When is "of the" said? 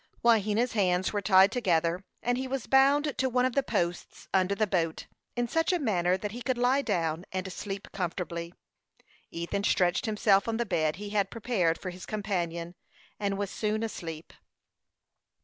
3.45-3.61